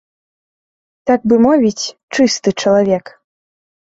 [1.09, 3.13] Так бы мовіць, чысты чалавек.